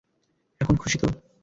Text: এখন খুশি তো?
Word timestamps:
এখন 0.61 0.75
খুশি 0.75 0.97
তো? 0.97 1.07